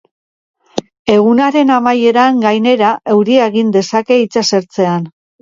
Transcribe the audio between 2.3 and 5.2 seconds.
gainera, euria egin dezake itsasertzean.